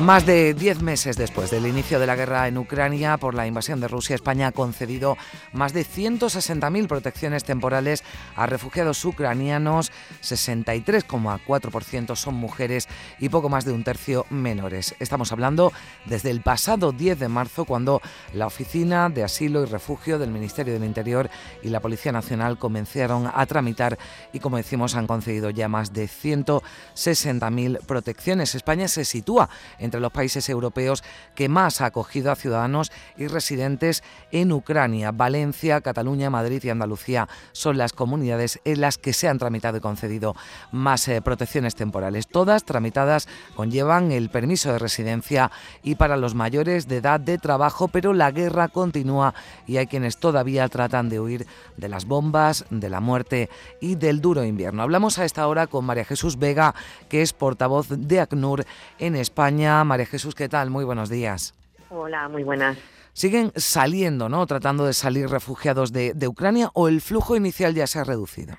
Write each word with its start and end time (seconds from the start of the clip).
Más 0.00 0.24
de 0.24 0.54
diez 0.54 0.80
meses 0.80 1.16
después 1.18 1.50
del 1.50 1.66
inicio 1.66 2.00
de 2.00 2.06
la 2.06 2.16
guerra 2.16 2.48
en 2.48 2.56
Ucrania 2.56 3.18
por 3.18 3.34
la 3.34 3.46
invasión 3.46 3.80
de 3.80 3.88
Rusia, 3.88 4.14
España 4.14 4.46
ha 4.46 4.52
concedido 4.52 5.18
más 5.52 5.74
de 5.74 5.84
160.000 5.84 6.88
protecciones 6.88 7.44
temporales 7.44 8.02
a 8.34 8.46
refugiados 8.46 9.04
ucranianos, 9.04 9.92
63,4% 10.22 12.16
son 12.16 12.34
mujeres 12.34 12.88
y 13.18 13.28
poco 13.28 13.50
más 13.50 13.66
de 13.66 13.72
un 13.72 13.84
tercio 13.84 14.24
menores. 14.30 14.94
Estamos 15.00 15.32
hablando 15.32 15.70
desde 16.06 16.30
el 16.30 16.40
pasado 16.40 16.92
10 16.92 17.18
de 17.18 17.28
marzo, 17.28 17.66
cuando 17.66 18.00
la 18.32 18.46
Oficina 18.46 19.10
de 19.10 19.22
Asilo 19.22 19.62
y 19.62 19.66
Refugio 19.66 20.18
del 20.18 20.30
Ministerio 20.30 20.72
del 20.72 20.84
Interior 20.84 21.28
y 21.62 21.68
la 21.68 21.80
Policía 21.80 22.10
Nacional 22.10 22.58
comenzaron 22.58 23.30
a 23.32 23.44
tramitar 23.44 23.98
y, 24.32 24.40
como 24.40 24.56
decimos, 24.56 24.94
han 24.94 25.06
concedido 25.06 25.50
ya 25.50 25.68
más 25.68 25.92
de 25.92 26.08
160.000 26.08 27.84
protecciones. 27.84 28.54
España 28.54 28.88
se 28.88 29.04
sitúa 29.04 29.50
entre 29.90 30.00
los 30.00 30.12
países 30.12 30.48
europeos 30.48 31.02
que 31.34 31.48
más 31.48 31.80
ha 31.80 31.86
acogido 31.86 32.30
a 32.30 32.36
ciudadanos 32.36 32.92
y 33.16 33.26
residentes 33.26 34.04
en 34.30 34.52
Ucrania. 34.52 35.10
Valencia, 35.10 35.80
Cataluña, 35.80 36.30
Madrid 36.30 36.62
y 36.62 36.70
Andalucía 36.70 37.28
son 37.50 37.76
las 37.76 37.92
comunidades 37.92 38.60
en 38.64 38.80
las 38.80 38.98
que 38.98 39.12
se 39.12 39.26
han 39.26 39.38
tramitado 39.38 39.78
y 39.78 39.80
concedido 39.80 40.36
más 40.70 41.08
eh, 41.08 41.20
protecciones 41.22 41.74
temporales. 41.74 42.28
Todas 42.28 42.62
tramitadas 42.62 43.26
conllevan 43.56 44.12
el 44.12 44.30
permiso 44.30 44.72
de 44.72 44.78
residencia 44.78 45.50
y 45.82 45.96
para 45.96 46.16
los 46.16 46.36
mayores 46.36 46.86
de 46.86 46.98
edad 46.98 47.18
de 47.18 47.38
trabajo, 47.38 47.88
pero 47.88 48.12
la 48.12 48.30
guerra 48.30 48.68
continúa 48.68 49.34
y 49.66 49.78
hay 49.78 49.88
quienes 49.88 50.18
todavía 50.18 50.68
tratan 50.68 51.08
de 51.08 51.18
huir 51.18 51.46
de 51.76 51.88
las 51.88 52.04
bombas, 52.04 52.64
de 52.70 52.88
la 52.88 53.00
muerte 53.00 53.50
y 53.80 53.96
del 53.96 54.20
duro 54.20 54.44
invierno. 54.44 54.82
Hablamos 54.82 55.18
a 55.18 55.24
esta 55.24 55.48
hora 55.48 55.66
con 55.66 55.84
María 55.84 56.04
Jesús 56.04 56.38
Vega, 56.38 56.76
que 57.08 57.22
es 57.22 57.32
portavoz 57.32 57.88
de 57.88 58.20
ACNUR 58.20 58.64
en 59.00 59.16
España. 59.16 59.79
María 59.84 60.06
Jesús, 60.06 60.34
¿qué 60.34 60.48
tal? 60.48 60.70
Muy 60.70 60.84
buenos 60.84 61.08
días. 61.10 61.54
Hola, 61.90 62.28
muy 62.28 62.44
buenas. 62.44 62.78
¿Siguen 63.12 63.50
saliendo, 63.56 64.28
no? 64.28 64.46
Tratando 64.46 64.86
de 64.86 64.92
salir 64.92 65.28
refugiados 65.28 65.92
de, 65.92 66.14
Ucrania 66.28 66.68
o 66.74 66.88
el 66.88 67.00
flujo 67.00 67.36
inicial 67.36 67.74
ya 67.74 67.86
se 67.86 67.98
ha 67.98 68.04
reducido? 68.04 68.54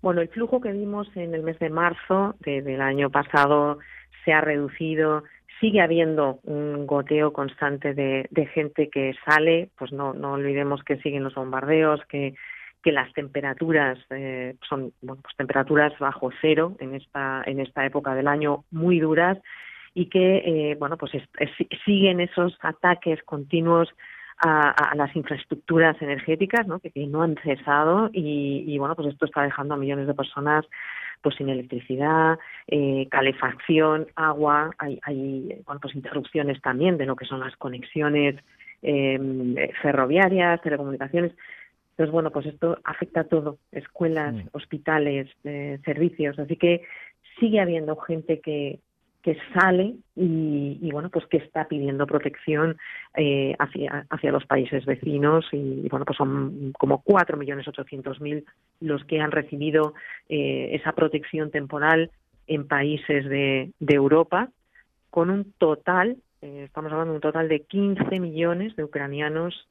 Bueno, 0.00 0.20
el 0.20 0.28
flujo 0.28 0.60
que 0.60 0.72
vimos 0.72 1.08
en 1.16 1.34
el 1.34 1.42
mes 1.42 1.58
de 1.58 1.70
marzo 1.70 2.36
del 2.40 2.80
año 2.80 3.10
pasado 3.10 3.78
se 4.24 4.32
ha 4.32 4.40
reducido. 4.40 5.24
Sigue 5.60 5.80
habiendo 5.80 6.38
un 6.44 6.86
goteo 6.86 7.32
constante 7.32 7.94
de, 7.94 8.46
gente 8.54 8.88
que 8.90 9.14
sale, 9.24 9.70
pues 9.76 9.90
no, 9.92 10.12
no 10.14 10.32
olvidemos 10.32 10.82
que 10.84 10.98
siguen 10.98 11.24
los 11.24 11.34
bombardeos, 11.34 12.00
que, 12.08 12.34
que 12.82 12.92
las 12.92 13.12
temperaturas 13.14 13.98
eh, 14.10 14.54
son 14.68 14.92
bueno, 15.02 15.22
pues 15.22 15.34
temperaturas 15.36 15.92
bajo 15.98 16.30
cero 16.40 16.76
en 16.78 16.94
esta, 16.94 17.42
en 17.46 17.58
esta 17.58 17.84
época 17.84 18.14
del 18.14 18.28
año 18.28 18.64
muy 18.70 19.00
duras 19.00 19.38
y 19.96 20.06
que 20.10 20.36
eh, 20.44 20.76
bueno 20.78 20.98
pues 20.98 21.10
siguen 21.86 22.20
esos 22.20 22.56
ataques 22.60 23.22
continuos 23.22 23.88
a, 24.38 24.92
las 24.94 25.16
infraestructuras 25.16 26.00
energéticas 26.02 26.66
¿no? 26.66 26.78
Que, 26.78 26.92
no 27.06 27.22
han 27.22 27.36
cesado 27.42 28.10
y, 28.12 28.76
bueno 28.76 28.94
pues 28.94 29.08
esto 29.08 29.24
está 29.24 29.42
dejando 29.42 29.72
a 29.72 29.78
millones 29.78 30.06
de 30.06 30.12
personas 30.12 30.66
pues 31.22 31.36
sin 31.36 31.48
electricidad 31.48 32.38
eh, 32.66 33.08
calefacción 33.10 34.06
agua 34.16 34.70
hay, 34.76 35.00
hay 35.02 35.62
bueno 35.64 35.80
pues 35.80 35.94
interrupciones 35.94 36.60
también 36.60 36.98
de 36.98 37.06
lo 37.06 37.16
que 37.16 37.24
son 37.24 37.40
las 37.40 37.56
conexiones 37.56 38.36
em, 38.82 39.54
ferroviarias 39.80 40.60
telecomunicaciones 40.60 41.32
entonces, 41.92 42.12
bueno, 42.12 42.30
pues 42.30 42.44
esto 42.44 42.76
afecta 42.84 43.20
a 43.20 43.24
todo, 43.24 43.56
escuelas, 43.72 44.34
mm. 44.34 44.48
hospitales, 44.52 45.30
eh, 45.44 45.78
servicios, 45.82 46.38
así 46.38 46.56
que 46.56 46.82
sigue 47.40 47.58
habiendo 47.58 47.96
gente 47.96 48.40
que, 48.40 48.80
que 49.26 49.36
sale 49.52 49.96
y, 50.14 50.88
bueno 50.92 51.10
pues 51.10 51.26
que 51.26 51.38
está 51.38 51.66
pidiendo 51.66 52.06
protección 52.06 52.76
eh, 53.16 53.56
hacia 53.58 54.06
hacia 54.08 54.30
los 54.30 54.46
países 54.46 54.84
vecinos 54.84 55.44
y, 55.50 55.88
bueno 55.88 56.04
pues 56.04 56.16
son 56.16 56.72
como 56.78 57.02
cuatro 57.02 57.36
millones 57.36 57.66
ochocientos 57.66 58.20
mil 58.20 58.44
los 58.80 59.04
que 59.04 59.20
han 59.20 59.32
recibido 59.32 59.94
eh, 60.28 60.68
esa 60.74 60.92
protección 60.92 61.50
temporal 61.50 62.12
en 62.46 62.68
países 62.68 63.28
de, 63.28 63.72
de 63.80 63.94
Europa 63.96 64.48
con 65.10 65.30
un 65.30 65.52
total 65.58 66.18
eh, 66.40 66.62
estamos 66.66 66.92
hablando 66.92 67.14
de 67.14 67.16
un 67.16 67.22
total 67.22 67.48
de 67.48 67.62
15 67.62 68.20
millones 68.20 68.76
de 68.76 68.84
ucranianos 68.84 69.66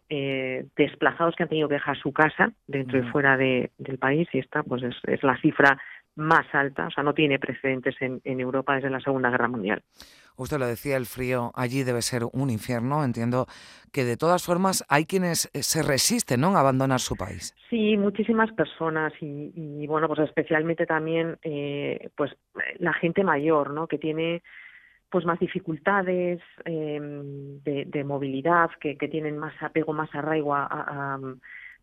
desplazados 0.75 1.33
que 1.37 1.43
han 1.43 1.49
tenido 1.49 1.69
que 1.69 1.75
dejar 1.75 1.97
su 1.97 2.11
casa 2.11 2.51
dentro 2.67 2.99
y 2.99 3.03
fuera 3.03 3.37
de, 3.37 3.71
del 3.77 3.99
país 3.99 4.27
y 4.33 4.39
esta 4.39 4.63
pues 4.63 4.83
es, 4.83 4.95
es 5.07 5.23
la 5.23 5.37
cifra 5.37 5.79
más 6.15 6.45
alta, 6.53 6.87
o 6.87 6.91
sea, 6.91 7.03
no 7.03 7.13
tiene 7.13 7.39
precedentes 7.39 7.95
en, 7.99 8.21
Europa 8.39 8.75
desde 8.75 8.89
la 8.89 8.99
Segunda 8.99 9.29
Guerra 9.29 9.47
Mundial. 9.47 9.83
Usted 10.37 10.57
lo 10.57 10.67
decía, 10.67 10.97
el 10.97 11.05
frío 11.05 11.51
allí 11.55 11.83
debe 11.83 12.01
ser 12.01 12.23
un 12.31 12.49
infierno. 12.49 13.03
Entiendo 13.03 13.47
que 13.91 14.03
de 14.03 14.17
todas 14.17 14.45
formas 14.45 14.85
hay 14.89 15.05
quienes 15.05 15.49
eh, 15.53 15.63
se 15.63 15.81
resisten 15.81 16.41
¿no? 16.41 16.55
a 16.55 16.59
abandonar 16.59 16.99
su 16.99 17.15
país. 17.15 17.55
Sí, 17.69 17.97
muchísimas 17.97 18.51
personas 18.53 19.13
y, 19.21 19.85
bueno, 19.87 20.07
pues 20.07 20.19
especialmente 20.19 20.85
también 20.85 21.37
eh, 21.41 22.09
pues 22.15 22.31
la 22.79 22.93
gente 22.93 23.23
mayor, 23.23 23.71
¿no? 23.71 23.87
Que 23.87 23.97
tiene 23.97 24.43
pues 25.09 25.25
más 25.25 25.39
dificultades 25.39 26.41
em, 26.65 27.61
de, 27.63 28.03
movilidad, 28.03 28.69
que, 28.81 28.95
tienen 28.95 29.37
más 29.37 29.53
apego, 29.61 29.93
más 29.93 30.13
arraigo 30.13 30.53
a, 30.53 31.17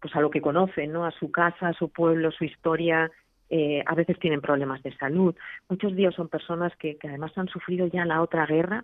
pues 0.01 0.15
a 0.15 0.21
lo 0.21 0.29
que 0.31 0.43
conocen, 0.43 0.93
¿no? 0.93 1.07
A 1.07 1.13
su 1.13 1.31
casa, 1.31 1.69
a 1.69 1.73
su 1.73 1.91
pueblo, 1.91 2.31
su 2.31 2.45
historia 2.45 3.11
eh, 3.55 3.85
a 3.85 3.95
veces 3.95 4.19
tienen 4.19 4.41
problemas 4.41 4.83
de 4.83 4.97
salud. 4.97 5.35
Muchos 5.69 5.95
días 5.95 6.15
son 6.15 6.31
personas 6.31 6.75
que, 6.77 6.97
además 7.05 7.37
han 7.37 7.49
sufrido 7.49 7.87
ya 7.87 8.07
la 8.07 8.23
otra 8.23 8.47
guerra, 8.47 8.83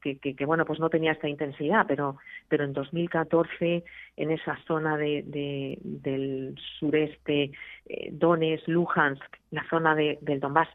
que, 0.00 0.46
bueno, 0.46 0.64
pues 0.64 0.78
no 0.78 0.88
tenía 0.88 1.10
esta 1.10 1.28
intensidad, 1.28 1.86
pero, 1.88 2.16
pero 2.48 2.62
en 2.62 2.72
2014 2.72 3.82
en 4.16 4.30
esa 4.30 4.56
zona 4.68 4.96
de, 4.96 5.24
del 5.82 6.54
sureste, 6.78 7.50
eh, 7.86 8.10
Donetsk, 8.12 8.68
Luhansk, 8.68 9.24
la 9.50 9.68
zona 9.68 9.96
de, 9.96 10.18
del 10.20 10.38
Donbass, 10.38 10.68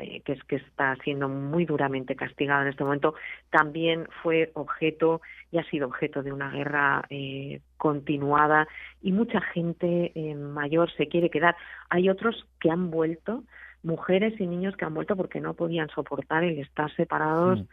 eh, 0.00 0.20
que 0.24 0.34
es 0.34 0.44
que 0.44 0.56
está 0.56 0.94
siendo 1.02 1.28
muy 1.28 1.64
duramente 1.64 2.14
castigada 2.14 2.62
en 2.62 2.68
este 2.68 2.84
momento, 2.84 3.14
también 3.50 4.06
fue 4.22 4.52
objeto 4.54 5.20
y 5.50 5.58
ha 5.58 5.64
sido 5.64 5.88
objeto 5.88 6.22
de 6.22 6.30
una 6.30 6.52
guerra 6.52 7.02
eh, 7.10 7.60
continuada 7.76 8.68
y 9.02 9.10
mucha 9.10 9.40
gente 9.40 10.12
eh, 10.14 10.36
mayor 10.36 10.88
se 10.92 11.08
quiere 11.08 11.30
quedar. 11.30 11.56
Hay 11.88 12.08
otros 12.08 12.46
que 12.60 12.70
han 12.70 12.92
vuelto, 12.92 13.42
mujeres 13.82 14.40
y 14.40 14.46
niños 14.46 14.76
que 14.76 14.84
han 14.84 14.94
vuelto 14.94 15.16
porque 15.16 15.40
no 15.40 15.54
podían 15.54 15.88
soportar 15.88 16.44
el 16.44 16.60
estar 16.60 16.94
separados 16.94 17.64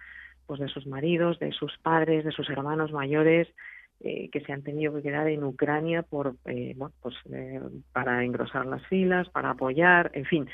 pues 0.47 0.59
de 0.59 0.67
sus 0.67 0.87
maridos, 0.87 1.37
de 1.37 1.51
sus 1.51 1.77
padres, 1.77 2.25
de 2.25 2.31
sus 2.31 2.49
hermanos 2.49 2.91
mayores. 2.91 3.47
que 3.99 4.43
se 4.45 4.51
han 4.51 4.61
tenido 4.61 4.93
que 4.93 5.03
quedar 5.03 5.27
en 5.27 5.43
Ucrania 5.43 6.03
por 6.03 6.35
bueno, 6.43 6.91
pues 7.01 7.15
para 7.93 8.23
engrosar 8.23 8.65
las 8.65 8.85
filas, 8.87 9.29
para 9.29 9.51
apoyar, 9.51 10.09
en 10.13 10.25
fin 10.25 10.47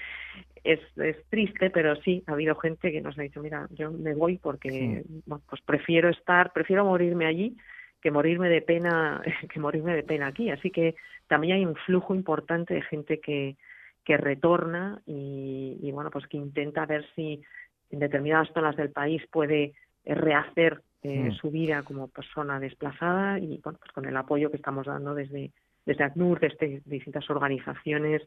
es, 0.63 0.79
es 0.97 1.17
triste, 1.29 1.69
pero 1.69 1.95
sí, 1.97 2.23
ha 2.27 2.33
habido 2.33 2.55
gente 2.55 2.91
que 2.91 3.01
nos 3.01 3.17
ha 3.17 3.23
dicho, 3.23 3.41
mira, 3.41 3.67
yo 3.71 3.91
me 3.91 4.13
voy 4.13 4.37
porque 4.37 5.03
pues 5.27 5.61
prefiero 5.63 6.09
estar, 6.09 6.53
prefiero 6.53 6.85
morirme 6.85 7.25
allí 7.25 7.57
que 8.01 8.11
morirme 8.11 8.49
de 8.49 8.61
pena, 8.61 9.21
que 9.49 9.59
morirme 9.59 9.95
de 9.95 10.03
pena 10.03 10.27
aquí. 10.27 10.49
Así 10.49 10.71
que 10.71 10.95
también 11.27 11.57
hay 11.57 11.65
un 11.65 11.75
flujo 11.75 12.15
importante 12.15 12.73
de 12.73 12.81
gente 12.81 13.19
que, 13.19 13.57
que 14.03 14.17
retorna 14.17 15.01
y, 15.05 15.77
y 15.81 15.91
bueno, 15.91 16.09
pues 16.09 16.27
que 16.27 16.37
intenta 16.37 16.85
ver 16.85 17.05
si 17.15 17.41
en 17.89 17.99
determinadas 17.99 18.49
zonas 18.53 18.75
del 18.75 18.91
país 18.91 19.21
puede 19.31 19.73
rehacer 20.03 20.81
eh, 21.03 21.31
su 21.39 21.51
vida 21.51 21.83
como 21.83 22.07
persona 22.07 22.59
desplazada 22.59 23.39
y 23.39 23.59
bueno, 23.63 23.79
pues 23.79 23.91
con 23.91 24.05
el 24.05 24.17
apoyo 24.17 24.49
que 24.49 24.57
estamos 24.57 24.85
dando 24.85 25.13
desde 25.13 25.51
desde 25.85 26.03
ACNUR, 26.03 26.39
desde 26.39 26.81
distintas 26.85 27.29
organizaciones 27.29 28.21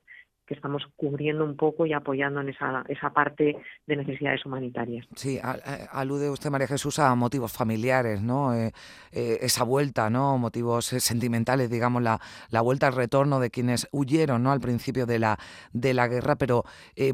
que 0.47 0.55
estamos 0.55 0.83
cubriendo 0.97 1.45
un 1.45 1.57
poco 1.57 1.87
y 1.87 1.93
apoyando 1.93 2.41
en 2.41 2.51
esa, 2.51 2.85
esa 2.89 3.11
parte 3.11 3.57
de 3.87 3.97
necesidades 3.97 4.45
humanitarias. 4.45 5.07
Sí, 5.15 5.39
eh, 5.39 5.87
alude 5.91 6.31
usted, 6.31 6.51
María 6.51 6.67
Jesús, 6.67 6.99
a 6.99 7.15
motivos 7.15 7.53
familiares, 7.53 8.21
¿no? 8.23 8.55
Eh, 8.55 8.73
eh, 9.13 9.39
esa 9.41 9.65
vuelta, 9.65 10.11
¿no? 10.11 10.37
Motivos 10.37 10.87
sentimentales, 10.87 11.71
digamos, 11.71 12.03
la, 12.03 12.21
la 12.51 12.61
vuelta 12.61 12.89
al 12.89 12.95
retorno 12.95 13.41
de 13.41 13.51
quienes 13.51 13.89
huyeron, 13.91 14.43
¿no? 14.43 14.53
Al 14.53 14.61
principio 14.61 15.07
de 15.07 15.19
la, 15.19 15.39
de 15.73 15.95
la 15.95 16.09
guerra, 16.09 16.37
pero 16.37 16.65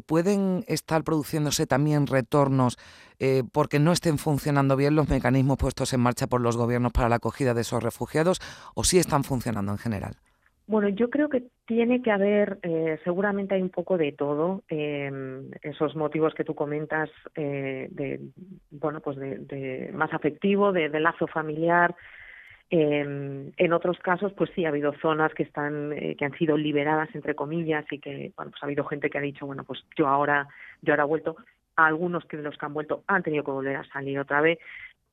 ¿pueden 0.07 0.65
estar 0.67 1.05
produciéndose 1.05 1.67
también 1.67 2.07
retornos 2.07 2.79
porque 3.53 3.79
no 3.79 3.93
estén 3.93 4.19
funcionando 4.19 4.77
bien 4.77 4.95
los 4.95 5.09
mecanismos 5.09 5.59
puestos 5.59 5.93
en 5.93 6.01
marcha 6.01 6.27
por 6.27 6.41
los 6.41 6.57
gobiernos 6.57 6.93
para 6.93 7.09
la 7.09 7.17
acogida 7.17 7.55
de 7.55 7.61
esos 7.61 7.83
refugiados 7.83 8.41
o 8.75 8.85
sí 8.85 8.99
están 8.99 9.25
funcionando 9.25 9.73
en 9.73 9.79
general? 9.79 10.17
Bueno, 10.71 10.89
yo 10.89 11.11
creo 11.11 11.29
que 11.29 11.43
tiene 11.67 12.01
que 12.01 12.13
haber, 12.13 12.61
eh, 12.63 13.01
seguramente 13.03 13.57
hay 13.57 13.61
un 13.61 13.71
poco 13.71 13.99
de 13.99 14.13
todo, 14.13 14.63
eh, 14.69 15.11
esos 15.63 15.97
motivos 15.97 16.33
que 16.33 16.45
tú 16.45 16.55
comentas, 16.55 17.11
eh, 17.35 17.89
de, 17.91 18.21
bueno, 18.71 19.01
pues 19.01 19.17
de, 19.17 19.91
más 19.93 20.13
afectivo, 20.13 20.71
de, 20.71 20.89
lazo 21.01 21.27
familiar. 21.27 21.97
en 22.71 23.73
otros 23.73 23.99
casos, 23.99 24.33
pues 24.35 24.49
sí, 24.55 24.65
ha 24.65 24.69
habido 24.69 24.93
zonas 25.03 25.35
que 25.35 25.43
están, 25.43 25.91
que 26.17 26.25
han 26.25 26.39
sido 26.39 26.57
liberadas 26.57 27.09
entre 27.17 27.35
comillas 27.35 27.85
y 27.91 27.99
que, 27.99 28.33
bueno, 28.37 28.53
pues 28.53 28.63
ha 28.63 28.67
habido 28.67 28.85
gente 28.85 29.11
que 29.11 29.19
ha 29.19 29.21
dicho, 29.21 29.47
bueno, 29.47 29.65
pues 29.65 29.85
yo 29.97 30.07
ahora, 30.07 30.47
yo 30.83 30.93
ahora 30.93 31.03
he 31.03 31.07
vuelto. 31.09 31.37
Algunos 31.75 32.25
que 32.27 32.37
los 32.37 32.57
que 32.57 32.67
han 32.67 32.75
vuelto 32.75 33.03
han 33.09 33.25
tenido 33.25 33.43
que 33.43 33.51
volver 33.51 33.75
a 33.75 33.85
salir 33.85 34.21
otra 34.21 34.41
vez. 34.41 34.61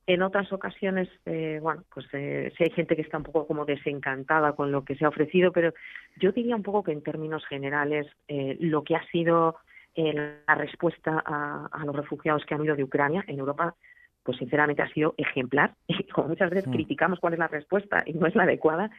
En 0.08 0.22
otras 0.22 0.52
ocasiones, 0.54 1.10
eh, 1.26 1.60
bueno, 1.62 1.84
pues 1.94 2.06
eh, 2.14 2.54
sí 2.58 2.64
hay 2.64 2.70
gente 2.72 2.96
que 2.96 3.02
está 3.02 3.18
un 3.18 3.24
poco 3.24 3.46
como 3.46 3.66
desencantada 3.66 4.54
con 4.54 4.72
lo 4.72 4.86
que 4.86 4.96
se 4.96 5.04
ha 5.04 5.10
ofrecido, 5.10 5.52
pero 5.52 5.74
yo 6.16 6.32
diría 6.32 6.56
un 6.56 6.64
poco 6.64 6.82
que 6.82 6.94
en 6.94 7.04
términos 7.04 7.46
generales 7.46 8.08
eh, 8.30 8.56
lo 8.62 8.86
que 8.86 8.96
ha 8.96 9.06
sido 9.08 9.58
eh, 9.96 10.14
la 10.48 10.56
respuesta 10.56 11.22
a, 11.26 11.68
a, 11.70 11.86
los 11.86 11.94
refugiados 11.94 12.46
que 12.46 12.56
han 12.56 12.62
huido 12.62 12.78
de 12.78 12.86
Ucrania 12.86 13.26
en 13.28 13.40
Europa, 13.40 13.76
pues 14.24 14.38
sinceramente 14.38 14.82
ha 14.82 14.90
sido 14.94 15.14
ejemplar. 15.18 15.74
Y 15.88 16.04
como 16.06 16.30
muchas 16.30 16.52
veces 16.52 16.68
mm. 16.68 16.72
criticamos 16.72 17.20
cuál 17.20 17.34
es 17.34 17.40
la 17.40 17.48
respuesta 17.48 18.04
y 18.06 18.14
no 18.14 18.28
es 18.28 18.36
la 18.36 18.44
adecuada, 18.44 18.90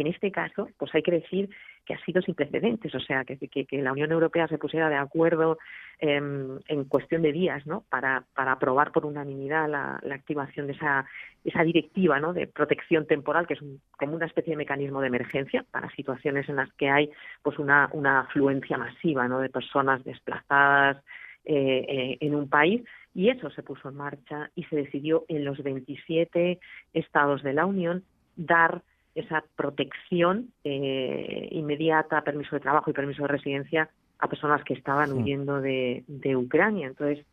en 0.00 0.08
este 0.08 0.30
caso, 0.30 0.68
pues 0.76 0.94
hay 0.94 1.02
que 1.02 1.12
decir 1.12 1.50
que 1.84 1.94
ha 1.94 2.04
sido 2.04 2.20
sin 2.20 2.34
precedentes, 2.34 2.94
o 2.94 3.00
sea, 3.00 3.24
que, 3.24 3.36
que, 3.36 3.82
la 3.82 3.92
Unión 3.92 4.12
Europea 4.12 4.46
se 4.46 4.58
pusiera 4.58 4.88
de 4.88 4.96
acuerdo 4.96 5.58
em, 5.98 6.58
en 6.68 6.84
cuestión 6.84 7.22
de 7.22 7.32
días, 7.32 7.66
¿no? 7.66 7.84
Para, 7.88 8.24
para 8.34 8.52
aprobar 8.52 8.92
por 8.92 9.06
unanimidad 9.06 9.68
la, 9.68 10.00
activación 10.14 10.66
de 10.66 10.74
esa, 10.74 11.06
esa 11.44 11.62
directiva, 11.62 12.20
¿no? 12.20 12.34
De 12.34 12.46
protección 12.46 13.06
temporal, 13.06 13.46
que 13.46 13.54
es 13.54 13.60
como 13.98 14.14
una 14.14 14.26
especie 14.26 14.52
de 14.52 14.58
mecanismo 14.58 15.00
de 15.00 15.06
emergencia 15.06 15.64
para 15.70 15.90
situaciones 15.90 16.48
en 16.48 16.56
las 16.56 16.72
que 16.74 16.90
hay, 16.90 17.10
pues, 17.42 17.58
una, 17.58 17.88
una 17.92 18.20
afluencia 18.20 18.76
masiva, 18.76 19.26
¿no? 19.26 19.40
De 19.40 19.48
personas 19.48 20.04
desplazadas 20.04 21.02
eh, 21.50 21.86
eh, 21.88 22.18
en 22.20 22.34
un 22.34 22.50
país 22.50 22.82
y 23.14 23.30
eso 23.30 23.48
se 23.50 23.62
puso 23.62 23.88
en 23.88 23.96
marcha 23.96 24.50
y 24.54 24.64
se 24.64 24.76
decidió 24.76 25.24
en 25.28 25.46
los 25.46 25.62
27 25.62 26.60
estados 26.92 27.42
de 27.42 27.54
la 27.54 27.64
Unión 27.64 28.04
dar 28.36 28.82
esa 29.20 29.44
protección 29.56 30.52
eh, 30.64 31.48
inmediata, 31.52 32.22
permiso 32.22 32.56
de 32.56 32.60
trabajo 32.60 32.90
y 32.90 32.94
permiso 32.94 33.22
de 33.22 33.28
residencia 33.28 33.90
a 34.18 34.28
personas 34.28 34.64
que 34.64 34.74
estaban 34.74 35.12
huyendo 35.12 35.60
de, 35.60 36.04
Ucrania. 36.36 36.88
Entonces, 36.88 37.24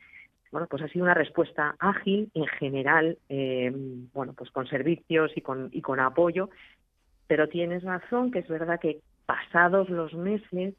bueno, 0.52 0.68
pues 0.68 0.84
ha 0.84 0.88
sido 0.88 1.04
una 1.04 1.14
respuesta 1.14 1.76
ágil 1.80 2.30
en 2.34 2.46
general, 2.48 3.18
eh, 3.30 3.72
bueno, 4.14 4.34
pues 4.34 4.52
con 4.52 4.68
servicios 4.68 5.32
y 5.36 5.42
con, 5.42 5.70
y 5.72 5.82
con 5.82 6.00
apoyo, 6.00 6.50
pero 7.28 7.50
tienes 7.50 7.84
razón 7.84 8.32
que 8.32 8.40
es 8.40 8.48
verdad 8.48 8.80
que 8.80 9.00
pasados 9.26 9.90
los 9.90 10.14
meses 10.14 10.76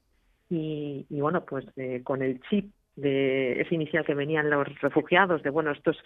y, 0.49 1.05
bueno, 1.11 1.45
pues 1.45 1.67
eh, 1.77 2.03
con 2.05 2.23
el 2.23 2.41
chip 2.43 2.73
de 2.95 3.61
ese 3.61 3.75
inicial 3.75 4.05
que 4.05 4.15
venían 4.15 4.49
los 4.49 4.69
refugiados, 4.81 5.43
de 5.43 5.51
bueno, 5.51 5.73
esto 5.73 5.91
es, 5.91 5.99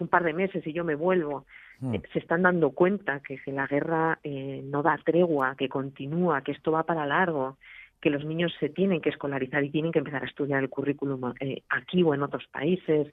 un 0.00 0.08
par 0.08 0.22
de 0.22 0.32
meses 0.32 0.66
y 0.66 0.72
yo 0.72 0.84
me 0.84 0.94
vuelvo. 0.94 1.46
Eh, 1.82 2.02
se 2.12 2.18
están 2.18 2.42
dando 2.42 2.70
cuenta 2.70 3.20
que, 3.20 3.38
la 3.52 3.66
guerra 3.66 4.18
eh, 4.22 4.62
no 4.64 4.82
da 4.82 4.98
tregua, 5.04 5.54
que 5.56 5.68
continúa, 5.68 6.42
que 6.42 6.52
esto 6.52 6.72
va 6.72 6.82
para 6.82 7.06
largo, 7.06 7.56
que 8.00 8.10
los 8.10 8.24
niños 8.24 8.52
se 8.58 8.68
tienen 8.68 9.00
que 9.00 9.10
escolarizar 9.10 9.62
y 9.64 9.70
tienen 9.70 9.92
que 9.92 10.00
empezar 10.00 10.22
a 10.22 10.26
estudiar 10.26 10.62
el 10.62 10.70
currículum 10.70 11.34
eh, 11.40 11.62
aquí 11.68 12.02
o 12.02 12.14
en 12.14 12.22
otros 12.22 12.46
países, 12.50 13.12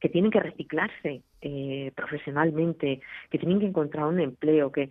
que 0.00 0.08
tienen 0.08 0.30
que 0.30 0.40
reciclarse 0.40 1.22
profesionalmente, 1.96 3.00
que 3.30 3.38
tienen 3.38 3.58
que 3.58 3.66
encontrar 3.66 4.06
un 4.06 4.20
empleo, 4.20 4.70
que 4.70 4.90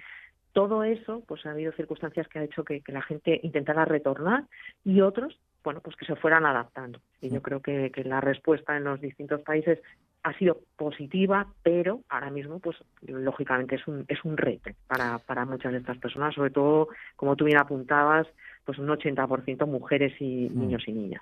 todo 0.51 0.83
eso, 0.83 1.23
pues 1.25 1.45
ha 1.45 1.51
habido 1.51 1.71
circunstancias 1.71 2.27
que 2.27 2.39
ha 2.39 2.43
hecho 2.43 2.65
que 2.65 2.81
la 2.87 3.01
gente 3.01 3.39
intentara 3.41 3.85
retornar 3.85 4.43
y 4.83 4.99
otros 4.99 5.39
bueno, 5.67 5.81
pues 5.81 5.97
que 5.97 6.05
se 6.05 6.15
fueran 6.15 6.45
adaptando. 6.45 7.01
Y 7.19 7.29
yo 7.29 7.41
creo 7.41 7.61
que, 7.61 7.91
que 7.91 8.05
la 8.05 8.21
respuesta 8.21 8.77
en 8.77 8.85
los 8.85 9.01
distintos 9.01 9.41
países 9.41 9.79
ha 10.27 10.37
sido 10.37 10.59
positiva, 10.75 11.47
pero 11.63 12.01
ahora 12.09 12.29
mismo, 12.29 12.59
pues 12.59 12.75
lógicamente 13.01 13.75
es 13.75 13.87
un, 13.87 14.03
es 14.09 14.23
un 14.25 14.35
reto 14.35 14.69
para, 14.87 15.19
para 15.19 15.45
muchas 15.45 15.71
de 15.71 15.77
estas 15.77 15.97
personas, 15.99 16.35
sobre 16.35 16.49
todo, 16.49 16.89
como 17.15 17.37
tú 17.37 17.45
bien 17.45 17.57
apuntabas, 17.57 18.27
pues 18.65 18.77
un 18.77 18.87
80% 18.87 19.65
mujeres 19.65 20.13
y 20.19 20.49
mm. 20.49 20.59
niños 20.59 20.83
y 20.85 20.91
niñas. 20.91 21.21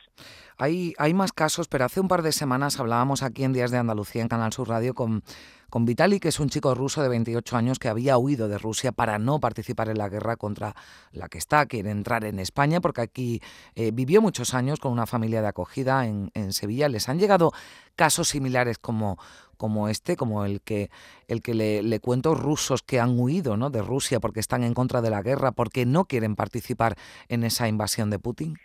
Hay, 0.57 0.93
hay 0.97 1.13
más 1.13 1.31
casos, 1.33 1.67
pero 1.67 1.85
hace 1.85 1.99
un 1.99 2.07
par 2.07 2.23
de 2.23 2.31
semanas 2.31 2.79
hablábamos 2.79 3.21
aquí 3.21 3.43
en 3.43 3.53
Días 3.53 3.69
de 3.69 3.77
Andalucía, 3.77 4.23
en 4.23 4.27
Canal 4.27 4.51
Sur 4.51 4.69
Radio, 4.69 4.95
con, 4.95 5.21
con 5.69 5.85
Vitali, 5.85 6.19
que 6.19 6.29
es 6.29 6.39
un 6.39 6.49
chico 6.49 6.73
ruso 6.75 7.01
de 7.01 7.09
28 7.09 7.57
años 7.57 7.79
que 7.79 7.87
había 7.87 8.17
huido 8.17 8.47
de 8.47 8.57
Rusia 8.57 8.91
para 8.91 9.19
no 9.19 9.39
participar 9.39 9.89
en 9.89 9.97
la 9.97 10.09
guerra 10.09 10.35
contra 10.35 10.75
la 11.11 11.29
que 11.29 11.37
está, 11.37 11.65
quiere 11.65 11.91
entrar 11.91 12.23
en 12.25 12.39
España, 12.39 12.81
porque 12.81 13.01
aquí 13.01 13.41
eh, 13.75 13.91
vivió 13.91 14.21
muchos 14.21 14.53
años 14.53 14.79
con 14.79 14.91
una 14.91 15.05
familia 15.05 15.41
de 15.41 15.47
acogida 15.47 16.05
en, 16.05 16.31
Sevilla. 16.51 16.89
Les 16.89 17.09
han 17.09 17.19
llegado 17.19 17.51
casos 17.95 18.29
similares 18.29 18.77
como, 18.77 19.17
como 19.57 19.89
este, 19.89 20.15
como 20.15 20.45
el 20.45 20.61
que, 20.61 20.89
el 21.27 21.41
que 21.41 21.53
le, 21.53 21.99
cuento 21.99 22.35
rusos 22.35 22.81
que 22.83 22.99
han 22.99 23.19
huido 23.19 23.57
¿no? 23.57 23.69
de 23.69 23.81
Rusia 23.81 24.19
porque 24.19 24.39
están 24.39 24.63
en 24.63 24.73
contra 24.73 25.01
de 25.01 25.09
la 25.09 25.21
guerra, 25.21 25.51
porque 25.51 25.85
no 25.85 26.05
quieren 26.05 26.35
participar 26.35 26.97
en 27.29 27.43
esa 27.43 27.67
invasión 27.67 28.09
de 28.09 28.19
Putin? 28.19 28.57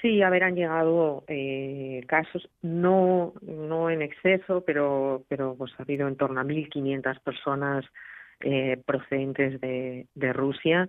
Sí, 0.00 0.22
a 0.22 0.28
han 0.28 0.54
llegado 0.54 1.24
eh, 1.26 2.04
casos, 2.06 2.48
no, 2.62 3.34
no 3.42 3.90
en 3.90 4.02
exceso, 4.02 4.62
pero, 4.64 5.24
pero 5.28 5.56
pues 5.56 5.72
ha 5.78 5.82
habido 5.82 6.06
en 6.06 6.16
torno 6.16 6.40
a 6.40 6.44
1.500 6.44 7.20
personas 7.20 7.84
eh, 8.40 8.80
procedentes 8.86 9.60
de, 9.60 10.06
de 10.14 10.32
Rusia 10.32 10.88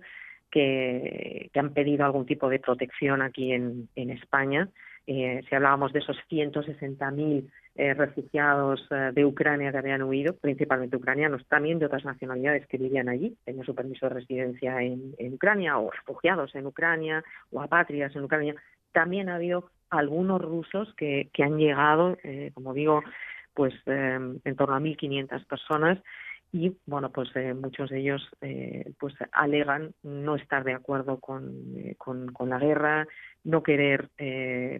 que, 0.50 1.50
que, 1.52 1.60
han 1.60 1.74
pedido 1.74 2.04
algún 2.04 2.26
tipo 2.26 2.48
de 2.48 2.60
protección 2.60 3.22
aquí 3.22 3.52
en, 3.52 3.88
en 3.96 4.10
España. 4.10 4.68
Eh, 5.06 5.42
si 5.48 5.54
hablábamos 5.54 5.92
de 5.92 5.98
esos 6.00 6.16
160.000 6.30 7.50
eh, 7.74 7.94
refugiados 7.94 8.86
eh, 8.90 9.10
de 9.12 9.24
Ucrania 9.24 9.72
que 9.72 9.78
habían 9.78 10.02
huido, 10.02 10.36
principalmente 10.36 10.96
ucranianos, 10.96 11.46
también 11.48 11.78
de 11.78 11.86
otras 11.86 12.04
nacionalidades 12.04 12.66
que 12.66 12.78
vivían 12.78 13.08
allí, 13.08 13.36
tenían 13.44 13.64
su 13.64 13.74
permiso 13.74 14.06
de 14.06 14.14
residencia 14.14 14.80
en, 14.82 15.14
Ucrania, 15.32 15.78
o 15.78 15.90
refugiados 15.90 16.54
en 16.54 16.66
Ucrania, 16.66 17.24
o 17.50 17.60
apátridas 17.60 18.14
en 18.14 18.24
Ucrania. 18.24 18.54
También 18.92 19.28
ha 19.28 19.36
habido 19.36 19.70
algunos 19.88 20.40
rusos 20.40 20.92
que, 20.96 21.30
que 21.32 21.42
han 21.42 21.58
llegado, 21.58 22.16
eh, 22.22 22.50
como 22.54 22.74
digo, 22.74 23.02
pues 23.54 23.74
en 23.86 24.56
torno 24.56 24.76
a 24.76 24.80
1.500 24.80 25.44
personas 25.46 25.98
y 26.52 26.76
bueno 26.86 27.10
pues 27.12 27.28
eh, 27.36 27.54
muchos 27.54 27.90
de 27.90 28.00
ellos 28.00 28.28
eh, 28.40 28.92
pues 28.98 29.14
alegan 29.32 29.92
no 30.02 30.34
estar 30.34 30.64
de 30.64 30.74
acuerdo 30.74 31.20
con, 31.20 31.52
eh, 31.76 31.94
con, 31.96 32.32
la 32.48 32.58
guerra 32.58 33.06
no 33.44 33.62
querer 33.62 34.10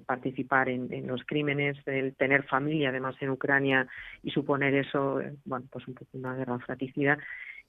participar 0.06 0.68
en, 0.68 1.06
los 1.06 1.22
crímenes 1.24 1.78
el 1.86 2.14
tener 2.16 2.42
familia 2.44 2.88
además 2.88 3.14
en 3.20 3.30
Ucrania 3.30 3.86
y 4.22 4.30
suponer 4.32 4.74
eso 4.74 5.20
bueno 5.44 5.66
pues 5.70 5.86
un 5.86 5.94
poco 5.94 6.10
una 6.14 6.34
guerra 6.34 6.58
fratricida. 6.58 7.18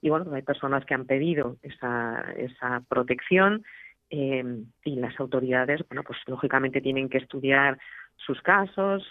Y 0.02 0.10
bueno 0.10 0.34
hay 0.34 0.42
personas 0.42 0.84
que 0.86 0.96
han 0.96 1.06
pedido 1.06 1.58
esa 1.62 2.26
esa 2.36 2.82
protección 2.90 3.64
y 4.12 4.96
las 4.96 5.20
autoridades 5.20 5.82
bueno 5.88 6.04
pues 6.04 6.20
lógicamente 6.28 6.82
tienen 6.82 7.08
que 7.10 7.20
estudiar 7.20 7.80
sus 8.18 8.42
casos 8.42 9.08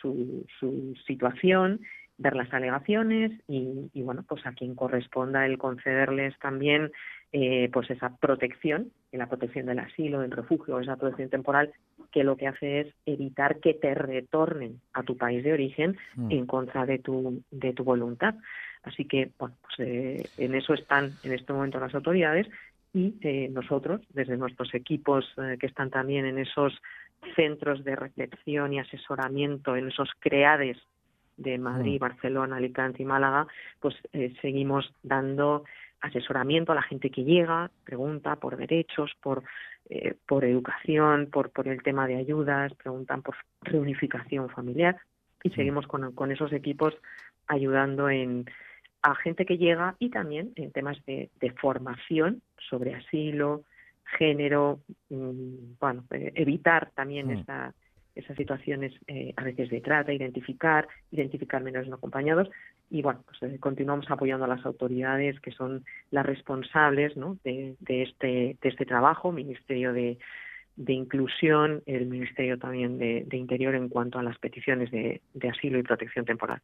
su, 0.00 0.44
su 0.58 0.94
situación 1.06 1.80
ver 2.18 2.36
las 2.36 2.52
alegaciones 2.52 3.32
y, 3.48 3.90
bueno, 4.02 4.24
pues 4.26 4.46
a 4.46 4.52
quien 4.52 4.74
corresponda 4.74 5.44
el 5.44 5.58
concederles 5.58 6.38
también 6.38 6.92
eh, 7.32 7.68
pues 7.72 7.90
esa 7.90 8.16
protección, 8.16 8.92
la 9.10 9.28
protección 9.28 9.66
del 9.66 9.80
asilo, 9.80 10.20
del 10.20 10.30
refugio, 10.30 10.78
esa 10.78 10.96
protección 10.96 11.30
temporal, 11.30 11.72
que 12.10 12.24
lo 12.24 12.36
que 12.36 12.46
hace 12.46 12.80
es 12.80 12.94
evitar 13.06 13.58
que 13.60 13.74
te 13.74 13.94
retornen 13.94 14.80
a 14.92 15.02
tu 15.02 15.16
país 15.16 15.42
de 15.42 15.52
origen 15.52 15.96
mm. 16.14 16.30
en 16.30 16.46
contra 16.46 16.86
de 16.86 16.98
tu, 16.98 17.42
de 17.50 17.72
tu 17.72 17.84
voluntad. 17.84 18.34
Así 18.82 19.06
que, 19.06 19.30
bueno, 19.38 19.56
pues 19.62 19.74
eh, 19.78 20.28
en 20.38 20.54
eso 20.54 20.74
están 20.74 21.12
en 21.22 21.32
este 21.32 21.52
momento 21.52 21.80
las 21.80 21.94
autoridades 21.94 22.48
y 22.94 23.16
eh, 23.22 23.48
nosotros, 23.50 24.02
desde 24.10 24.36
nuestros 24.36 24.74
equipos 24.74 25.24
que 25.58 25.66
están 25.66 25.90
también 25.90 26.26
en 26.26 26.38
esos 26.38 26.74
centros 27.36 27.84
de 27.84 27.96
reflexión 27.96 28.72
y 28.72 28.80
asesoramiento, 28.80 29.76
en 29.76 29.88
esos 29.88 30.10
CREADES 30.20 30.78
de 31.36 31.58
Madrid, 31.58 31.96
mm. 31.96 32.00
Barcelona, 32.00 32.56
Alicante 32.56 33.02
y 33.02 33.06
Málaga, 33.06 33.46
pues 33.80 33.94
eh, 34.12 34.34
seguimos 34.40 34.92
dando 35.02 35.64
asesoramiento 36.00 36.72
a 36.72 36.74
la 36.74 36.82
gente 36.82 37.10
que 37.10 37.24
llega, 37.24 37.70
pregunta 37.84 38.36
por 38.36 38.56
derechos, 38.56 39.12
por, 39.22 39.44
eh, 39.88 40.14
por 40.26 40.44
educación, 40.44 41.28
por, 41.30 41.50
por 41.50 41.68
el 41.68 41.82
tema 41.82 42.06
de 42.06 42.16
ayudas, 42.16 42.74
preguntan 42.74 43.22
por 43.22 43.36
reunificación 43.62 44.48
familiar 44.50 44.96
y 45.44 45.50
seguimos 45.50 45.86
con, 45.86 46.12
con 46.12 46.32
esos 46.32 46.52
equipos 46.52 46.94
ayudando 47.46 48.10
en 48.10 48.46
a 49.02 49.14
gente 49.16 49.44
que 49.44 49.58
llega 49.58 49.96
y 49.98 50.10
también 50.10 50.52
en 50.56 50.72
temas 50.72 50.96
de, 51.06 51.30
de 51.40 51.50
formación 51.52 52.42
sobre 52.68 52.94
asilo, 52.94 53.64
género, 54.18 54.80
mm, 55.10 55.78
bueno, 55.80 56.04
eh, 56.10 56.32
evitar 56.34 56.90
también 56.94 57.30
esta 57.30 57.74
esas 58.14 58.36
situaciones 58.36 58.92
eh, 59.06 59.32
a 59.36 59.44
veces 59.44 59.70
de 59.70 59.80
trata, 59.80 60.12
identificar, 60.12 60.86
identificar 61.10 61.62
menores 61.62 61.88
no 61.88 61.94
acompañados 61.96 62.50
y 62.90 63.00
bueno, 63.00 63.24
pues 63.24 63.42
eh, 63.50 63.58
continuamos 63.58 64.10
apoyando 64.10 64.44
a 64.44 64.48
las 64.48 64.66
autoridades 64.66 65.40
que 65.40 65.50
son 65.50 65.84
las 66.10 66.26
responsables 66.26 67.16
¿no? 67.16 67.38
de, 67.42 67.74
este, 67.88 68.58
de 68.60 68.68
este 68.68 68.84
trabajo, 68.84 69.32
Ministerio 69.32 69.94
de, 69.94 70.18
de 70.76 70.92
Inclusión, 70.92 71.82
el 71.86 72.06
Ministerio 72.06 72.58
también 72.58 72.98
de, 72.98 73.26
Interior 73.32 73.74
en 73.74 73.88
cuanto 73.88 74.18
a 74.18 74.22
las 74.22 74.38
peticiones 74.38 74.90
de 74.90 75.48
asilo 75.48 75.78
y 75.78 75.82
protección 75.82 76.26
temporal. 76.26 76.60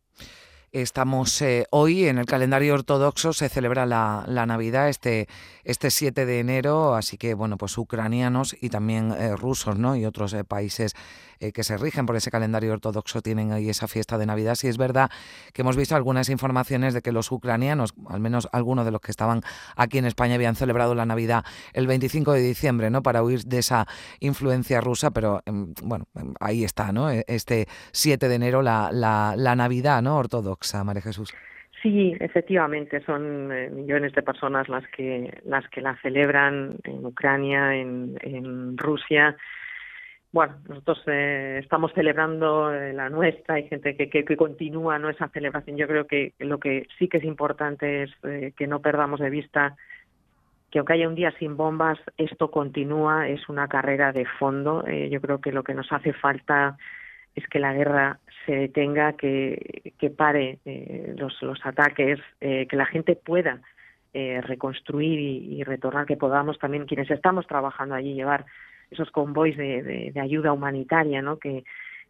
Estamos 0.73 1.41
eh, 1.41 1.65
hoy 1.71 2.09
en 2.09 2.19
el 2.19 2.27
calendario 2.27 2.75
ortodoxo, 2.75 3.33
se 3.33 3.49
celebra 3.49 3.87
la, 3.87 4.27
Navidad 4.47 4.91
este, 4.91 5.27
este 5.65 5.91
7 5.91 6.27
de 6.27 6.41
enero, 6.41 6.95
así 6.95 7.17
que 7.17 7.33
bueno, 7.33 7.57
pues 7.57 7.79
ucranianos 7.79 8.55
y 8.61 8.69
también 8.69 9.13
eh, 9.13 9.35
rusos 9.35 9.79
¿no? 9.79 9.97
y 9.97 10.05
otros 10.05 10.35
eh, 10.35 10.45
países 10.45 10.95
que 11.55 11.63
se 11.63 11.77
rigen 11.77 12.05
por 12.05 12.17
ese 12.17 12.33
calendario 12.33 12.73
ortodoxo 12.73 13.23
tienen 13.23 13.53
ahí 13.53 13.71
esa 13.71 13.87
fiesta 13.87 14.19
de 14.19 14.27
Navidad. 14.27 14.57
Sí 14.57 14.67
es 14.67 14.77
verdad 14.77 15.09
que 15.53 15.63
hemos 15.63 15.77
visto 15.77 15.95
algunas 15.95 16.31
informaciones 16.31 16.95
de 16.95 17.01
que 17.01 17.13
los 17.13 17.31
ucranianos, 17.31 17.95
al 18.09 18.19
menos 18.19 18.49
algunos 18.51 18.85
de 18.85 18.91
los 18.91 19.01
que 19.01 19.13
estaban 19.13 19.43
aquí 19.77 19.99
en 19.99 20.05
España, 20.05 20.35
habían 20.35 20.57
celebrado 20.57 20.97
la 20.97 21.07
Navidad 21.07 21.45
el 21.75 21.87
25 21.87 22.33
de 22.33 22.41
diciembre 22.41 22.91
¿no? 22.91 23.05
para 23.05 23.23
huir 23.23 23.45
de 23.45 23.59
esa 23.59 23.87
influencia 24.19 24.81
rusa, 24.81 25.13
pero 25.13 25.41
em, 25.47 25.75
bueno, 25.81 26.09
em, 26.17 26.35
ahí 26.41 26.65
está, 26.65 26.91
¿no? 26.91 27.09
E, 27.09 27.25
este 27.29 27.69
7 27.93 28.29
de 28.29 28.35
enero 28.35 28.61
la, 28.61 28.91
la, 28.91 29.35
la 29.37 29.55
Navidad 29.55 30.03
¿no? 30.03 30.17
ortodoxa. 30.17 30.58
Sí, 31.83 32.17
efectivamente, 32.19 33.01
son 33.05 33.53
eh, 33.53 33.71
millones 33.71 34.13
de 34.13 34.23
personas 34.23 34.69
las 34.69 34.87
que 34.89 35.41
las 35.45 35.69
que 35.69 35.81
la 35.81 35.97
celebran 36.03 36.77
en 36.83 37.07
Ucrania, 37.07 37.75
en, 37.75 38.77
Rusia. 38.77 39.37
Bueno, 40.33 40.57
nosotros 40.69 41.03
eh, 41.07 41.61
estamos 41.63 41.93
celebrando 41.95 42.73
eh, 42.75 42.93
la 42.93 43.09
nuestra, 43.09 43.55
hay 43.57 43.69
gente 43.69 43.97
que, 43.97 44.11
que, 44.11 44.37
continúa 44.37 44.99
¿no? 44.99 45.09
esa 45.09 45.29
celebración. 45.29 45.77
Yo 45.77 45.87
creo 45.87 46.07
que 46.07 46.35
lo 46.41 46.59
que 46.59 46.87
sí 46.99 47.09
que 47.09 47.19
es 47.19 47.25
importante 47.25 48.03
es 48.03 48.11
que 48.55 48.67
no 48.67 48.81
perdamos 48.81 49.21
de 49.21 49.31
vista 49.31 49.77
que 50.71 50.81
aunque 50.81 50.93
haya 50.95 51.09
un 51.09 51.15
día 51.15 51.33
sin 51.39 51.57
bombas, 51.57 51.99
esto 52.19 52.51
continúa, 52.51 53.29
es 53.29 53.49
una 53.49 53.69
carrera 53.69 54.13
de 54.13 54.27
fondo. 54.39 54.85
yo 54.87 55.21
creo 55.21 55.41
que 55.41 55.53
lo 55.53 55.63
que 55.65 55.73
nos 55.73 55.91
hace 55.93 56.13
falta 56.13 56.77
es 57.39 57.49
que 57.49 57.59
la 57.59 57.73
guerra 57.73 58.19
se 58.47 58.53
detenga, 58.53 59.15
que, 59.15 59.93
que 59.99 60.11
pare 60.11 60.59
eh, 60.65 61.15
los, 61.17 61.41
los 61.43 61.65
ataques, 61.65 62.19
eh, 62.41 62.67
que 62.69 62.77
la 62.77 62.87
gente 62.87 63.17
pueda 63.17 63.61
eh, 64.15 64.41
reconstruir 64.43 65.19
y, 65.19 65.63
retornar, 65.65 66.07
que 66.07 66.17
podamos 66.17 66.59
también 66.59 66.87
quienes 66.87 67.11
estamos 67.11 67.47
trabajando 67.47 67.95
allí 67.95 68.15
llevar 68.15 68.47
esos 68.91 69.11
convoys 69.11 69.57
de, 69.57 70.13
ayuda 70.21 70.53
humanitaria, 70.53 71.21
¿no? 71.21 71.39
Que, 71.39 71.65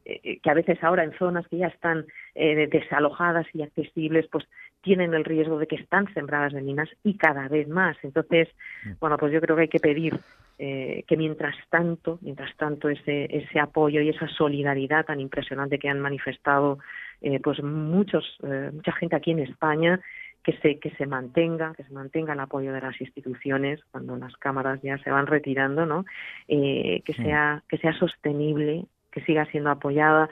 que 0.04 0.50
a 0.50 0.54
veces 0.54 0.82
ahora 0.82 1.04
en 1.04 1.12
zonas 1.18 1.46
que 1.48 1.58
ya 1.58 1.66
están 1.66 2.06
desalojadas 2.34 3.46
y 3.52 3.62
accesibles, 3.62 4.26
pues 4.32 4.46
tienen 4.88 5.12
el 5.12 5.26
riesgo 5.26 5.58
de 5.58 5.66
que 5.66 5.76
están 5.76 6.10
sembradas 6.14 6.54
de 6.54 6.62
minas 6.62 6.88
y 7.04 7.18
cada 7.18 7.46
vez 7.46 7.68
más. 7.68 7.94
Entonces, 8.02 8.48
mm. 8.86 8.92
bueno, 9.00 9.18
pues 9.18 9.34
yo 9.34 9.40
creo 9.42 9.54
que 9.54 9.62
hay 9.62 9.68
que 9.68 9.80
pedir 9.80 10.18
eh, 10.58 11.04
que 11.06 11.18
mientras 11.18 11.54
tanto, 11.68 12.18
mientras 12.22 12.56
tanto 12.56 12.88
ese, 12.88 13.26
ese 13.30 13.60
apoyo 13.60 14.00
y 14.00 14.08
esa 14.08 14.26
solidaridad 14.28 15.04
tan 15.04 15.20
impresionante 15.20 15.78
que 15.78 15.90
han 15.90 16.00
manifestado 16.00 16.78
eh, 17.20 17.38
pues 17.38 17.62
muchos, 17.62 18.24
eh, 18.42 18.70
mucha 18.72 18.92
gente 18.92 19.14
aquí 19.14 19.32
en 19.32 19.40
España, 19.40 20.00
que 20.42 20.56
se, 20.62 20.78
que 20.78 20.90
se 20.92 21.04
mantenga, 21.04 21.74
que 21.74 21.84
se 21.84 21.92
mantenga 21.92 22.32
el 22.32 22.40
apoyo 22.40 22.72
de 22.72 22.80
las 22.80 22.98
instituciones 22.98 23.80
cuando 23.90 24.16
las 24.16 24.34
cámaras 24.38 24.80
ya 24.80 24.96
se 25.04 25.10
van 25.10 25.26
retirando, 25.26 25.84
¿no? 25.84 26.06
que 26.46 27.14
sea, 27.14 27.62
que 27.68 27.76
sea 27.76 27.92
sostenible, 27.98 28.86
que 29.12 29.20
siga 29.24 29.44
siendo 29.50 29.68
apoyada. 29.68 30.30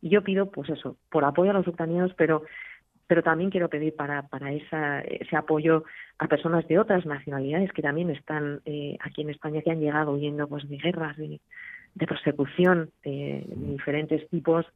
Y 0.00 0.08
yo 0.08 0.22
pido, 0.22 0.50
pues 0.50 0.70
eso, 0.70 0.96
por 1.10 1.26
apoyo 1.26 1.50
a 1.50 1.54
los 1.54 1.66
ucranianos, 1.66 2.14
pero 2.16 2.44
pero 3.08 3.22
también 3.22 3.50
quiero 3.50 3.68
pedir 3.68 3.96
para, 3.96 4.22
para 4.28 4.52
esa, 4.52 5.00
ese 5.00 5.34
apoyo 5.34 5.84
a 6.18 6.28
personas 6.28 6.68
de 6.68 6.78
otras 6.78 7.06
nacionalidades 7.06 7.72
que 7.72 7.82
también 7.82 8.10
están 8.10 8.60
eh, 8.66 8.96
aquí 9.00 9.22
en 9.22 9.30
España, 9.30 9.62
que 9.62 9.70
han 9.70 9.80
llegado 9.80 10.12
huyendo 10.12 10.46
pues, 10.46 10.68
de 10.68 10.76
guerras, 10.76 11.16
de, 11.16 11.40
persecución 12.06 12.90
de, 13.02 13.44
diferentes 13.48 14.28
tipos 14.28 14.66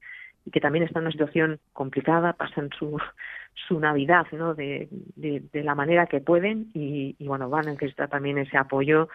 y 0.45 0.51
que 0.51 0.61
también 0.61 0.85
están 0.85 1.03
en 1.03 1.07
una 1.07 1.13
situación 1.13 1.61
complicada, 1.75 2.33
pasan 2.33 2.71
su, 2.77 2.99
su 3.69 3.79
Navidad 3.79 4.27
¿no? 4.33 4.55
de, 4.55 4.89
de, 5.15 5.63
la 5.63 5.75
manera 5.75 6.07
que 6.07 6.21
pueden 6.21 6.71
y, 6.75 7.15
y, 7.19 7.29
bueno, 7.29 7.51
van 7.51 7.69
a 7.69 7.73
necesitar 7.73 8.09
también 8.09 8.39
ese 8.39 8.57
apoyo 8.57 9.09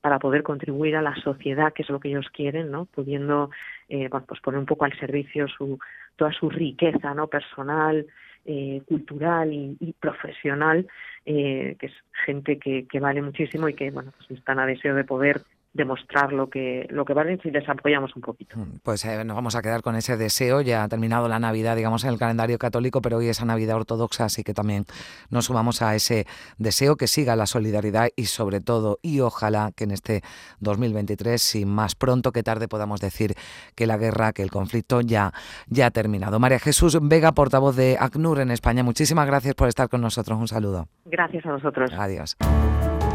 para 0.00 0.18
poder 0.18 0.42
contribuir 0.42 0.96
a 0.96 1.00
la 1.00 1.14
sociedad, 1.14 1.72
que 1.72 1.82
es 1.82 1.88
lo 1.88 1.98
que 2.00 2.08
ellos 2.08 2.26
quieren, 2.30 2.70
¿no? 2.70 2.84
pudiendo 2.84 3.50
eh, 3.88 4.10
pues 4.10 4.40
poner 4.40 4.60
un 4.60 4.66
poco 4.66 4.84
al 4.84 4.98
servicio 4.98 5.48
su, 5.48 5.78
toda 6.16 6.30
su 6.32 6.50
riqueza 6.50 7.14
no 7.14 7.28
personal, 7.28 8.06
eh, 8.44 8.82
cultural 8.86 9.52
y, 9.52 9.94
profesional, 9.98 10.86
eh, 11.24 11.76
que 11.78 11.86
es 11.86 11.92
gente 12.26 12.58
que, 12.58 12.86
que, 12.86 13.00
vale 13.00 13.22
muchísimo 13.22 13.68
y 13.68 13.74
que 13.74 13.90
bueno 13.90 14.12
pues 14.16 14.38
están 14.38 14.58
a 14.58 14.66
deseo 14.66 14.94
de 14.94 15.04
poder 15.04 15.42
demostrar 15.74 16.32
lo 16.32 16.48
que 16.48 16.86
lo 16.90 17.04
que 17.04 17.12
valen 17.12 17.40
si 17.42 17.50
les 17.50 17.68
apoyamos 17.68 18.14
un 18.14 18.22
poquito. 18.22 18.56
Mm, 18.56 18.78
pues 18.82 19.04
eh, 19.04 19.24
nos 19.24 19.34
vamos 19.34 19.56
a 19.56 19.62
quedar 19.62 19.82
con 19.82 19.96
ese 19.96 20.16
deseo. 20.16 20.60
Ya 20.60 20.84
ha 20.84 20.88
terminado 20.88 21.28
la 21.28 21.40
Navidad, 21.40 21.76
digamos, 21.76 22.04
en 22.04 22.10
el 22.10 22.18
calendario 22.18 22.58
católico, 22.58 23.02
pero 23.02 23.18
hoy 23.18 23.28
es 23.28 23.40
la 23.40 23.46
Navidad 23.46 23.76
ortodoxa, 23.76 24.24
así 24.24 24.44
que 24.44 24.54
también 24.54 24.86
nos 25.30 25.46
sumamos 25.46 25.82
a 25.82 25.94
ese 25.94 26.26
deseo 26.58 26.96
que 26.96 27.08
siga 27.08 27.34
la 27.34 27.46
solidaridad 27.46 28.08
y 28.16 28.26
sobre 28.26 28.60
todo, 28.60 28.98
y 29.02 29.20
ojalá 29.20 29.72
que 29.76 29.84
en 29.84 29.90
este 29.90 30.22
2023, 30.60 31.42
si 31.42 31.66
más 31.66 31.96
pronto 31.96 32.30
que 32.30 32.44
tarde, 32.44 32.68
podamos 32.68 33.00
decir 33.00 33.34
que 33.74 33.86
la 33.86 33.96
guerra, 33.96 34.32
que 34.32 34.42
el 34.42 34.50
conflicto 34.50 35.00
ya, 35.00 35.32
ya 35.66 35.86
ha 35.86 35.90
terminado. 35.90 36.38
María 36.38 36.60
Jesús 36.60 36.98
Vega, 37.02 37.32
portavoz 37.32 37.74
de 37.74 37.96
ACNUR 37.98 38.40
en 38.40 38.52
España, 38.52 38.84
muchísimas 38.84 39.26
gracias 39.26 39.54
por 39.56 39.68
estar 39.68 39.88
con 39.88 40.00
nosotros. 40.00 40.38
Un 40.38 40.48
saludo. 40.48 40.86
Gracias 41.04 41.44
a 41.46 41.52
vosotros. 41.52 41.90
Adiós. 41.98 42.36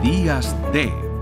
Días 0.04 0.56
de 0.74 1.09